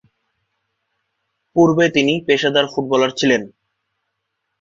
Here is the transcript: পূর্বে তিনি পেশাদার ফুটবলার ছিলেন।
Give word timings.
পূর্বে 1.55 1.85
তিনি 1.95 2.13
পেশাদার 2.27 2.65
ফুটবলার 2.73 3.11
ছিলেন। 3.11 3.41